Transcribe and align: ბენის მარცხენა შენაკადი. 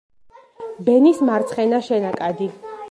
ბენის 0.87 1.21
მარცხენა 1.31 1.85
შენაკადი. 1.91 2.55